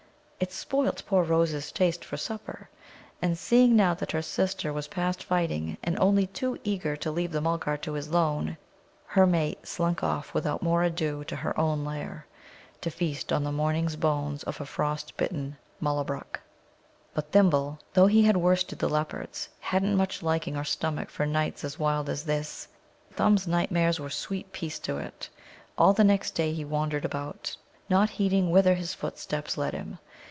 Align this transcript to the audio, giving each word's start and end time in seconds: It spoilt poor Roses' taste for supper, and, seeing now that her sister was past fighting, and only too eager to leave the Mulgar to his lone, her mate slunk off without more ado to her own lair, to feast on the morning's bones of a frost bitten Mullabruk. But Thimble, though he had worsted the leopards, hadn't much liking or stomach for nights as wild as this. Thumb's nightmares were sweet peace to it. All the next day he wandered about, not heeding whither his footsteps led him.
It 0.43 0.51
spoilt 0.51 1.03
poor 1.05 1.23
Roses' 1.23 1.71
taste 1.71 2.03
for 2.03 2.17
supper, 2.17 2.67
and, 3.21 3.37
seeing 3.37 3.75
now 3.75 3.93
that 3.93 4.11
her 4.11 4.23
sister 4.23 4.73
was 4.73 4.87
past 4.87 5.23
fighting, 5.23 5.77
and 5.83 5.99
only 5.99 6.25
too 6.25 6.57
eager 6.63 6.95
to 6.97 7.11
leave 7.11 7.31
the 7.31 7.41
Mulgar 7.41 7.77
to 7.81 7.93
his 7.93 8.09
lone, 8.09 8.57
her 9.05 9.27
mate 9.27 9.67
slunk 9.67 10.01
off 10.03 10.33
without 10.33 10.63
more 10.63 10.81
ado 10.81 11.23
to 11.25 11.35
her 11.35 11.57
own 11.59 11.85
lair, 11.85 12.25
to 12.81 12.89
feast 12.89 13.31
on 13.31 13.43
the 13.43 13.51
morning's 13.51 13.95
bones 13.95 14.41
of 14.45 14.59
a 14.59 14.65
frost 14.65 15.15
bitten 15.15 15.57
Mullabruk. 15.79 16.39
But 17.13 17.31
Thimble, 17.31 17.77
though 17.93 18.07
he 18.07 18.23
had 18.23 18.35
worsted 18.35 18.79
the 18.79 18.89
leopards, 18.89 19.47
hadn't 19.59 19.95
much 19.95 20.23
liking 20.23 20.57
or 20.57 20.63
stomach 20.63 21.11
for 21.11 21.27
nights 21.27 21.63
as 21.63 21.77
wild 21.77 22.09
as 22.09 22.23
this. 22.25 22.67
Thumb's 23.13 23.47
nightmares 23.47 23.99
were 23.99 24.09
sweet 24.09 24.51
peace 24.51 24.79
to 24.79 24.97
it. 24.97 25.29
All 25.77 25.93
the 25.93 26.03
next 26.03 26.31
day 26.31 26.51
he 26.51 26.65
wandered 26.65 27.05
about, 27.05 27.55
not 27.89 28.09
heeding 28.09 28.49
whither 28.49 28.73
his 28.73 28.95
footsteps 28.95 29.55
led 29.55 29.75
him. 29.75 29.99